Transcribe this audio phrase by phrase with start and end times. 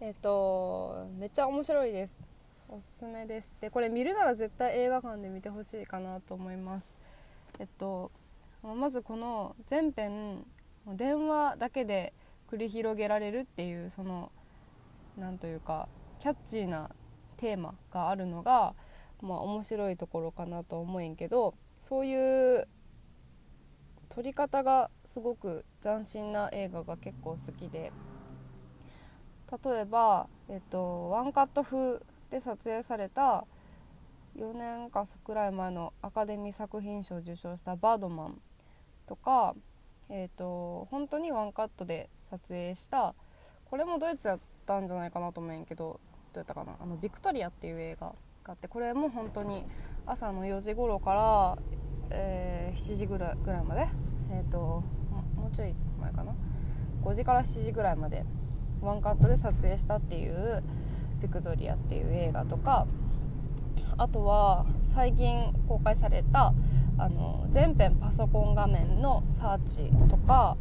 [0.00, 2.18] えっ、とめっちゃ面白いです。
[2.68, 3.52] おすすめです。
[3.60, 6.96] でこれ見るなら絶対映画館で見てほしいかなと思います。
[7.58, 8.10] えっと
[8.62, 10.46] まずこの全編
[10.86, 12.12] 電話だけで
[12.50, 14.32] 繰り広げられるっていうその
[15.16, 15.88] なんというか
[16.18, 16.90] キャッチーな
[17.36, 18.74] テーマがあるのが、
[19.20, 22.68] まあ、面白いところかなと思えんけどそういう
[24.08, 27.92] 撮り方がすごく斬新な映画が結構好きで
[29.62, 33.46] 例えば、えっと、ワンカット風で撮影された
[34.36, 38.40] 4年かくらい前のアカデミー作品賞を受賞した「バードマン」
[39.06, 39.54] とか、
[40.08, 43.14] えーと、本当にワンカットで撮影した
[43.70, 46.00] これもドイツやったんじゃないかなと思うんやけど
[46.32, 46.74] どうやったかな？
[46.80, 48.14] あのビクトリアっていう映画が
[48.46, 49.64] あってこれも本当に
[50.04, 51.58] 朝の4時頃から、
[52.10, 53.86] えー、7時ぐらいまで、
[54.32, 54.58] えーと、
[55.36, 56.34] もうちょい前かな
[57.04, 58.24] ？5時から7時ぐらいまで
[58.84, 60.62] ワンカットで撮影したっていう
[61.22, 62.86] ビクトリアっていう映画とか
[63.96, 66.52] あとは最近公開された
[66.98, 70.56] あの全編パソコン画面のサーチとか、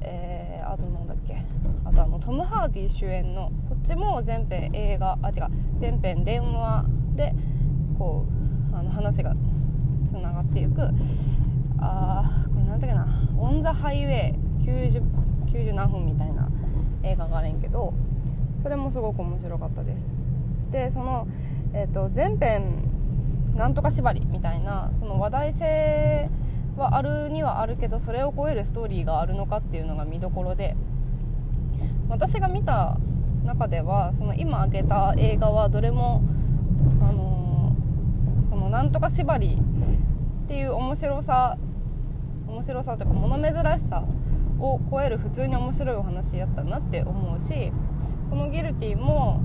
[0.00, 1.42] えー、あとなんだっけ
[1.84, 5.46] あとあのトム・ハーディ主演のこっちも全編映画あ違う
[5.80, 6.84] 全編電話
[7.14, 7.34] で
[7.98, 8.26] こ
[8.72, 9.34] うあの話が
[10.06, 10.88] つながっていく。
[11.80, 13.06] あこれ何だっけな
[13.38, 14.34] 「オン・ザ・ハイウェイ
[14.64, 15.00] 90」
[15.46, 16.47] 90何分みたいな。
[17.02, 17.92] 映画があるんけど
[18.62, 20.12] それもすごく面白かったです。
[20.70, 21.26] でその
[21.74, 22.84] えーと、全編
[23.54, 26.30] なんとか縛りみたいなその話題性
[26.76, 30.76] はあるにはあるけどそれを超えるストーリーがあるのかっていうのが見どころで
[32.08, 32.98] 私が見た
[33.44, 36.22] 中ではその今挙げた映画はどれも、
[37.02, 39.58] あのー、そのなんとか縛り
[40.44, 41.58] っていう面白さ
[42.46, 44.04] 面白さというか物珍しさ
[44.58, 47.72] を超える普通に面白いお話やったなって思うし
[48.30, 49.40] この「ギルティも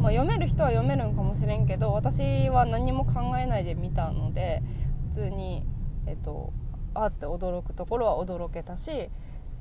[0.00, 4.62] まあ、読める人は読めるんかもしれんけど私は何も考えないで見たので
[5.10, 5.62] 普通に、
[6.06, 6.54] えっと、
[6.94, 9.10] あって驚くところは驚けたし、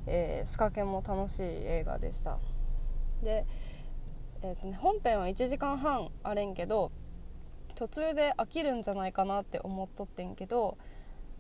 [0.08, 2.40] えー、仕掛けも楽しい映画でした。
[3.22, 3.46] で、
[4.42, 6.94] えーとね、本編は1時間半あれんけど
[7.76, 10.78] 途中で飽きるんじゃないかなって思っとってんけど、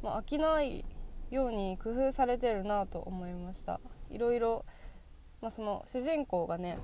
[0.03, 0.86] まあ、飽きない
[1.31, 3.79] ように工夫されてるなと思いました。
[4.09, 4.66] いろいろ、
[5.41, 6.79] まあ、その主人公がね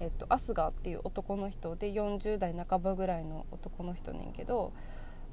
[0.00, 4.72] えっと、アスガーっていう男の人で40代半ばぐらいの男の人ねんけど、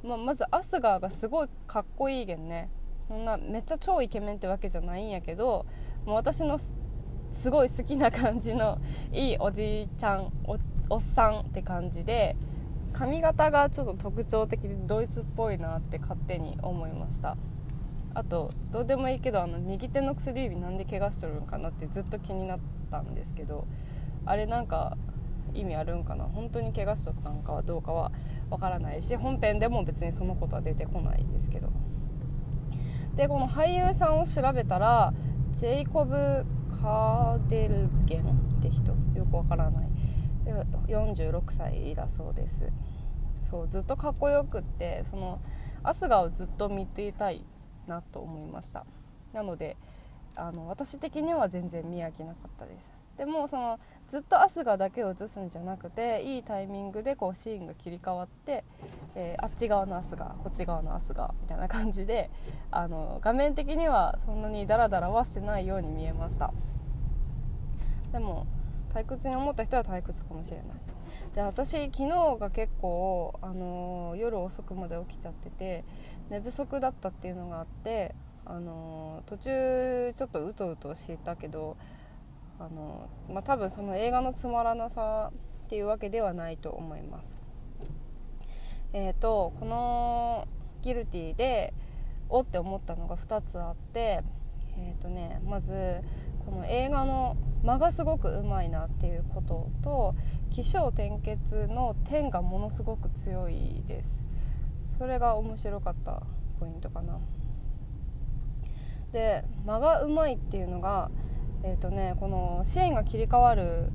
[0.03, 2.69] まあ、まずアスガーがすごいかっこいいげんね。
[3.07, 5.67] そんなめっちゃ超イケメンってわけじゃないんやけど
[6.05, 6.73] もう私のす
[7.51, 8.79] ごい好きな感じの
[9.11, 10.31] いいおじいちゃん
[10.89, 12.35] おっさんって感じで
[12.93, 17.37] 髪型がちょっと特徴的でドイツっぽいなって勝手に思いました。
[18.15, 22.59] あとどうでもいいけどあの右手の薬指なんで怪我しとるんかなってずっと気になっ
[22.89, 23.67] たんですけど
[24.25, 24.97] あれなんか
[25.53, 26.25] 意味あるんかな？
[26.25, 28.11] 本当に怪我しとったんかはどうかは
[28.49, 31.69] わからないし本編でも別にそのことは出てこないんですけど。
[33.15, 35.13] でこの俳優さんを調べたら
[35.51, 36.45] ジェイコブ・
[36.81, 38.23] カーデルゲン
[38.59, 39.89] って人よくわからない。
[40.87, 42.71] 46歳だそうです。
[43.49, 45.39] そうずっとかっこよくってその
[45.83, 47.45] アスガをずっと見ていたい
[47.87, 48.85] なと思いました。
[49.33, 49.77] なので
[50.35, 52.91] あの私的には全然見飽きなかったです。
[53.17, 53.79] でもその
[54.09, 58.65] ずっとアスガだけを映すんじゃなくていいタイミングでこうシーンが切り替わって、
[59.15, 62.29] えー、あっち側のアスガこっち側のアスガみたいな感じで
[62.71, 66.53] あの画面的にはそんなにダラダラはしてないように見えました。
[68.11, 68.45] でも
[68.93, 70.65] 退屈に思った人は退屈かもしれない。
[71.33, 75.83] で私昨日が結構、あのー、夜遅くまで起きちゃってて
[76.29, 78.15] 寝不足だったっていうのがあって、
[78.45, 81.77] あのー、途中ちょっとうとうとしてたけど
[82.59, 85.31] あの、まあ、多分その映画のつまらなさ
[85.65, 87.35] っていうわけではないと思います。
[88.93, 90.47] えーと、この
[90.81, 91.73] 「ギルティで
[92.29, 94.23] おって思ったのが2つあって、
[94.77, 96.01] えーとね、まず
[96.45, 100.15] この映画の間がすごくうまいなっていうことと
[100.51, 104.25] 起承転結の点がものすごく強いです。
[104.97, 106.21] それが面白かった
[106.59, 107.19] ポイントかな。
[109.11, 111.09] で間がうまいっていうのが
[111.67, 113.89] えーとね、このシーンが切り替わる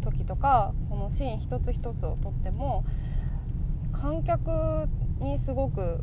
[0.00, 2.86] 時とかこのシーン一つ一つをとっても
[3.92, 4.88] 観客
[5.18, 6.00] にすごく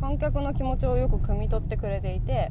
[0.00, 2.50] 観客の気持ちをよく汲み取ってくれていて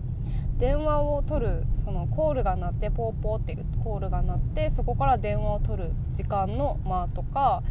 [0.63, 7.61] 電話を取るそのコールが鳴ってポーポーってコールが鳴ってそこから電話を取る時間の間とか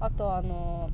[0.00, 0.90] あとあの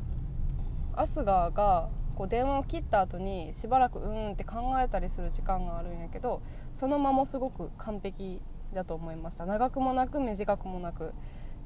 [0.94, 6.42] アスガーがこう電話を切った後にしばらくうーんって考えたりする時間があるんやけど
[6.74, 8.40] その間もすごく完璧
[8.72, 9.44] だと思いました。
[9.44, 11.12] 長くもなく短くもなく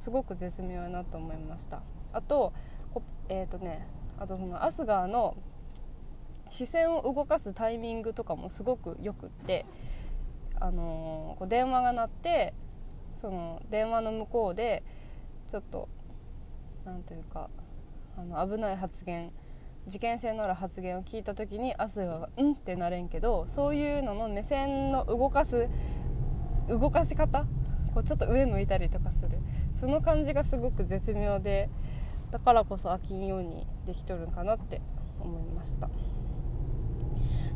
[0.00, 1.82] すごく絶妙やなと思いました。
[2.14, 2.54] あと
[3.28, 3.86] えっ、ー、とね
[4.18, 5.36] あとそのアスガーの
[6.52, 9.64] 視線を動かすタイミングとかもすごくよくって
[10.60, 12.52] あのー、こう電話が鳴って
[13.16, 14.84] その電話の向こうで
[15.50, 15.88] ちょっと
[16.84, 17.48] 何というか
[18.18, 19.32] あの危ない発言
[19.86, 25.68] 事件性のある発言を聞いた時にアスガが「うん?」ってなれんけどそういうのの目線の動かす
[26.68, 27.46] 動かし方
[27.94, 29.38] こうちょっと上向いたりとかする
[29.80, 31.70] その感じがすごく絶妙で
[32.30, 34.82] だからこそ飽きんようにできとるんかなって
[35.18, 35.88] 思いました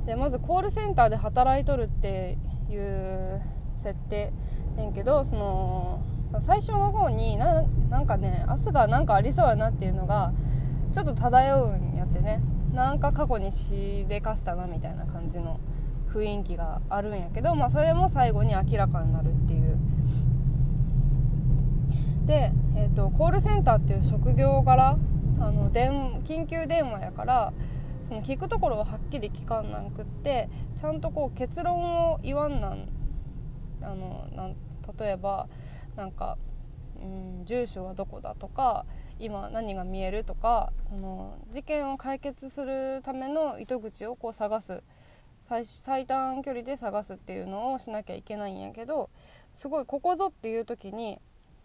[0.07, 2.39] でまずコールセンターで働いとるって
[2.71, 3.43] いう
[3.77, 4.33] 設定
[4.77, 6.01] ねんけどその
[6.41, 10.33] 最初の方にななんかね明日がなんかありそうやなっていうのが
[10.95, 12.41] ちょっと漂うんやってね。
[12.73, 15.59] なんか過去にしでかしたなみたいな感じの
[16.13, 19.79] 雰囲気があるんやけど、まあ、それも最後に明らかになるっていう。
[22.27, 24.99] で、えーと、コールセンターっていう職業柄
[25.41, 27.53] あの電緊急電話やから
[28.07, 30.49] その聞くところははっきり聞かんなくって
[30.81, 32.89] ちゃんとこう結論を言わんなん
[33.83, 34.57] あのなん
[34.99, 35.49] 例えば
[35.97, 36.39] なんか、
[37.01, 38.87] うん、住所はどこだとか
[39.19, 44.83] 今何が見えるとかその事件を解決するための糸口をこう探す。
[45.63, 49.11] 最短距離で探すっていうのをしなきゃいけないんやけど
[49.55, 51.21] すごいここぞっていう時に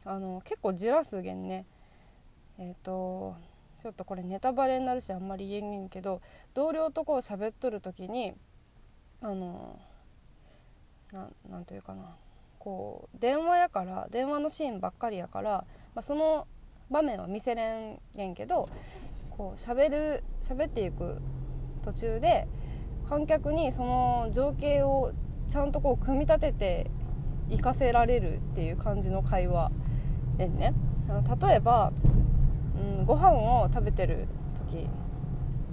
[0.05, 1.65] あの結構じらすげんね。
[2.59, 3.35] えっ、ー、と
[3.81, 6.21] ちょっとこれネタバレになるしあんまり言えんけど
[6.53, 8.33] 同僚とこう喋っとる時に
[9.21, 9.79] あの
[11.49, 12.15] なんというかな
[12.59, 16.47] こう電話やから電話のシーンばっかりやから、まあ、その
[16.91, 18.69] 場面は見せれんげんけど
[19.31, 21.17] こう喋る喋っていく
[21.83, 22.47] 途中で
[23.09, 25.11] 観客にその情景を
[25.47, 26.91] ちゃんとこう組み立てて
[27.49, 29.71] 活かせられるっていう感じの会話
[30.37, 30.73] でね。
[31.41, 31.91] 例えば、
[32.81, 34.27] うん、ご飯を食べてる
[34.67, 34.87] 時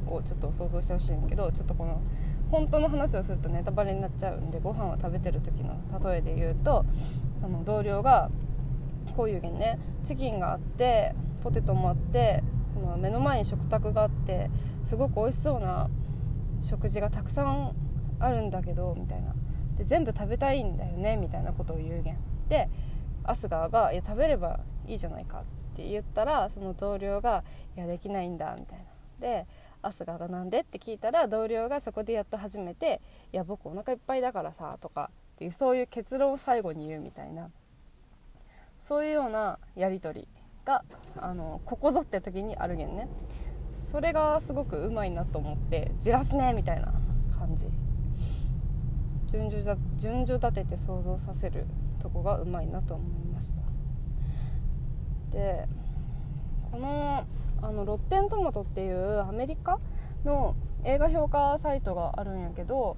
[0.06, 2.00] をちょっと想像してほしいんだけどちょっとこの
[2.50, 6.84] 本当の話をするとネタバレになっちゃうんでご飯を食べてる時の例えで言うと
[7.42, 8.30] あの同僚が
[9.16, 12.42] こういうげんねチキンがあってポテトもあって
[12.98, 14.50] 目の前に食卓があって
[14.84, 15.90] すごく美味しそうな
[16.60, 17.74] 食事がたくさん
[18.18, 19.34] あるんだけどみたいな。
[19.76, 22.16] で全部食べたいんだよねみたいなことを言うげん
[22.48, 22.68] で
[23.22, 25.44] アスガーが「いや食べればいいじゃないか」
[25.78, 27.44] って言ったらその同僚が
[27.76, 28.84] 「いやできないんだ」みたいな。
[29.20, 29.46] で
[29.80, 33.00] アスガーがなんでって聞いたら同僚がそこでやっと初めて
[33.32, 37.48] 「いや僕お腹いっぱいだからさ」とかっていうそういう結論を最後に言うみたいな。
[38.80, 40.28] そういうようなやり取り
[40.64, 40.84] が
[41.16, 43.08] あのここぞって時にあるげんね。
[43.90, 46.92] それがすごくうまいなと思ってじらすねみたいな
[47.36, 47.66] 感じ。
[49.28, 49.62] 順序
[49.96, 51.66] 順序立てて想像させる
[52.00, 53.77] とこがうまいなと思いました。
[55.30, 55.66] で
[56.70, 57.24] この
[57.60, 59.80] あのロッテントマトっていうアメリカ
[60.24, 60.54] の
[60.84, 62.96] 映画評価サイトがあるんやけど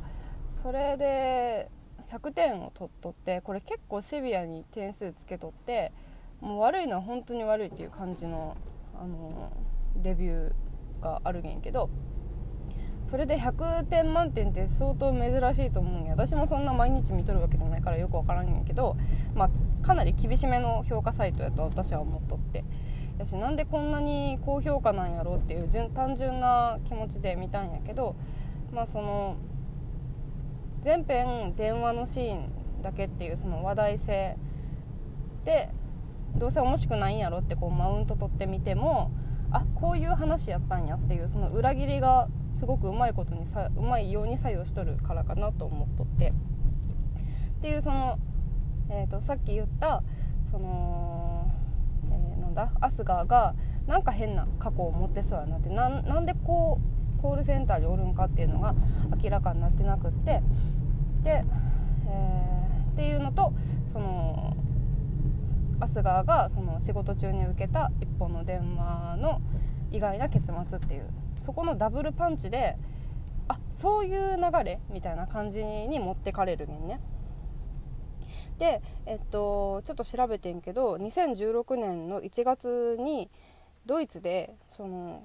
[0.50, 1.70] それで
[2.10, 5.92] 100点を取っとってこれ結構シビアに点数つけとって
[6.40, 8.56] もう悪いのは本当に悪いっていう感じの
[9.00, 9.52] あの
[10.02, 11.88] レビューがあるんやけど
[13.10, 16.12] それで100点満点って相当珍しいと思うんや。
[16.12, 18.96] 私もそんな毎日見とるわけじゃないからよく分からんやけど、
[19.34, 22.64] まあ、かなり厳しめの評価サイトやと私は思っとって。
[23.20, 28.16] やしなんでこんなに高評価なんやろうっていう単純な気持ちで見たんやけど
[28.72, 29.36] まあその
[30.80, 34.36] 全編電話のシーンだけっていうその話題性
[35.44, 35.70] で
[36.34, 39.12] どうせ面白くないんやろってこうマウント取ってみても
[39.50, 42.28] あこういう話やったんやっていうその裏切りが
[42.60, 46.28] すごくうまいことにさうまいように作用しとるからかなと思っとって。
[46.28, 48.18] っていうその、
[48.90, 50.02] えーと、さっき言った
[50.50, 51.50] その、
[52.12, 52.70] えー、なんだ？
[52.82, 53.54] アスガーが
[53.86, 56.80] なんか変な過去を持ってそうやなってなんでこ
[57.18, 58.74] うコールセンターにおるんかっていうのが
[59.22, 60.42] 明らかになってなくって。
[61.22, 61.44] で、
[62.08, 63.54] えー、っていうのと
[63.90, 64.54] その
[65.80, 69.40] アスガーがその仕事中に受けた一本の電話の
[69.90, 71.08] 意外な結末っていう。
[71.38, 72.76] そこのダブルパンチで
[73.48, 77.00] あそういう流れみたいな感じに持ってかれるねんね。
[78.58, 83.30] でえっとちょっと調べてんけど2016年の1月に
[83.86, 85.24] ドイツでその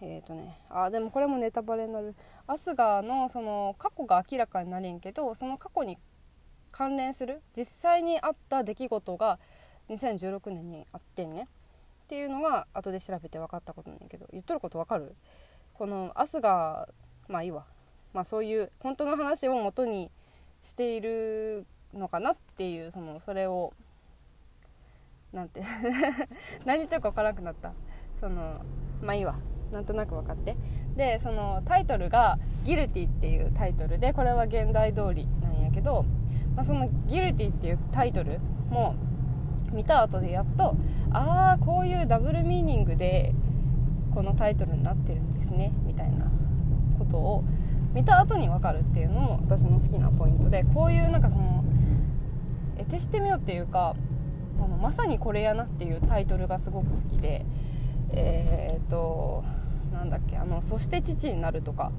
[0.00, 2.14] えっ、ー、とねあでもこれもネタバレになる。
[2.46, 5.98] アスガーのその過去が明らかになれんけどその過去に
[6.72, 9.38] 関連する実際にあった出来事が
[9.90, 11.46] 2016年にあってんね。
[12.02, 15.14] っていうのが後で調べて分かったことなんだけど言っとること分かる？
[15.74, 16.88] このアスが
[17.28, 17.64] まあいいわ、
[18.12, 20.10] まあ、そういう本当の話を元に
[20.62, 23.72] しているのかなっていうそのそれを
[25.32, 25.62] なんて
[26.66, 27.72] 何言ってるか分からなくなった。
[28.20, 28.60] その
[29.00, 29.36] まあいいわ。
[29.72, 30.54] なんとなく分かって。
[30.96, 33.98] でそのタイトルが「ギルティ」っていうタイトル。
[33.98, 36.04] でこれは現代通りなんやけど、
[36.54, 38.94] まあ、その「ギルティ」っていうタイトルも
[39.72, 40.76] 見た後でやっと
[41.10, 43.34] ああこういうダブルミーニングで
[44.14, 46.30] このタイトルになってるんですねみたいな
[46.98, 47.44] ことを
[47.94, 51.64] 見た後に分かるっていうのも私の好きなポイントでこういうなんかその
[52.78, 53.94] 得てしてみようっていうか
[54.58, 57.44] あのまさにこれやなっていうタイトルがすごく好きで
[58.10, 59.44] えー、っと
[59.92, 61.92] なんだっけあの「そして父になる」とか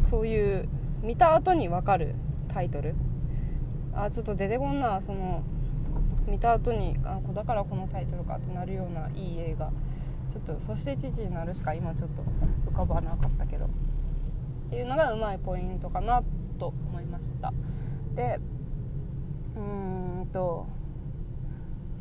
[0.00, 0.68] そういう
[1.02, 2.14] 見た後に分かる
[2.48, 2.94] タイトル。
[3.94, 5.42] あちょっと出てこんなその
[6.26, 9.72] 見た後にあだからこのタイトルかってなるようないい映画。
[10.30, 12.22] ちょっとそして父になるしか今ちょっと
[12.70, 13.66] 浮かばなかったけど。
[13.66, 13.68] っ
[14.68, 16.24] ていうのがうまいポイントかな
[16.58, 17.52] と思いました。
[18.14, 18.40] で
[19.54, 20.66] うーんと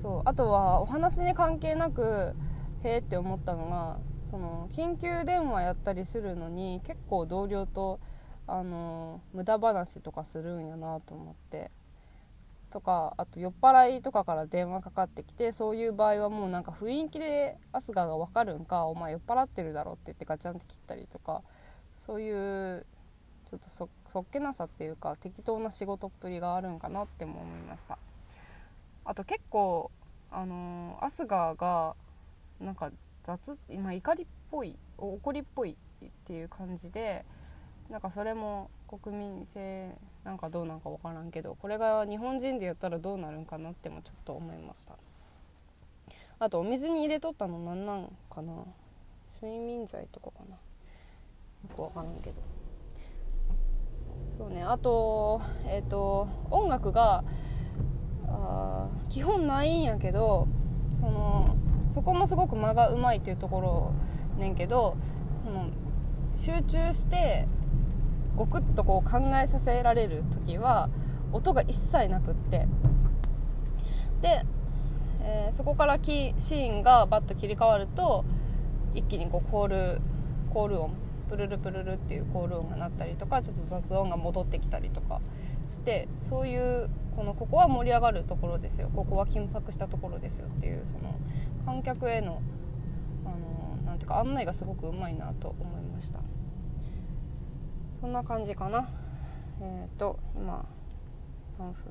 [0.02, 2.36] そうあとはお話に関係なく
[2.84, 8.00] へえって思ったのがその緊急電話やったりするのに結構同僚と
[8.48, 11.70] あの無駄話とかするんやなと思って。
[12.76, 21.42] とかあと酔っ払いとかから電話かかってきてそういう場合はもうなんか雰囲気でアスガが分かるんかお前酔っ払ってるだろって言ってガチャンって切ったりとか
[22.06, 22.86] そういう
[23.50, 27.98] ちょっとそっけなさっていうか適当な仕事っぷりがあるんかなっても思いました。
[29.06, 29.90] あと結構
[30.30, 31.96] あのー、アスガが
[32.60, 32.92] なんか
[33.24, 37.24] 雑今怒りっぽい怒りっぽいっていう感じで
[37.90, 44.96] なんかそれも国民性なんかどうなんか分からんけどこれが日本人でやったらどうなるんかなってもちょっと思いました。
[46.40, 48.52] あとお水に入れとったのなんなんかな？
[49.42, 50.56] 睡眠剤とかかな？
[50.56, 50.60] よ
[51.70, 52.42] く分からんけど。
[54.38, 57.24] そうねあとえっ、ー、と音楽が
[58.28, 60.48] あ基本ないんやけど
[61.00, 61.56] その
[61.94, 63.94] そこもすごく間がうまいっていうところ
[64.38, 64.98] ねんけど
[65.46, 65.70] その
[66.36, 67.48] 集中して
[68.36, 70.90] ゴクッとこう考えさせられる時は
[71.32, 72.68] 音が一切なくって。
[74.22, 74.46] で、
[75.22, 78.26] えー、そこからキシーンがバッと切り替わると
[78.94, 80.02] 一気にこうコール
[80.52, 80.94] コール音
[81.30, 85.20] プルルプルルっていうコール音が鳴ったりとかちょっと雑音が戻ってきたりとか
[85.70, 88.90] してそういうこのここは盛り上がるところですよ。
[88.96, 91.16] ここは緊迫したところですよっていうその
[91.66, 92.42] 観客への
[93.26, 96.20] あのなんていうか案内がすごくうまいなと思いました。
[98.06, 98.88] そんな感じかな。
[99.60, 100.64] えっ、ー、と今
[101.58, 101.82] 何分？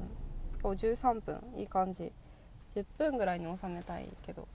[0.63, 1.41] お13分。
[1.57, 2.13] いい感じ。
[2.77, 4.47] 10分ぐらいに収めたいけど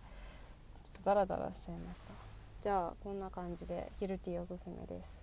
[0.82, 2.14] ちょっとダラダラしちゃいました。
[2.64, 5.18] じゃあこんな感じでギルティおすすめです。